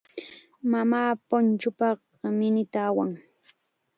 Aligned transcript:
Mamaa 0.71 1.11
punchuupaq 1.27 1.99
minita 2.39 2.79
awan. 2.89 3.11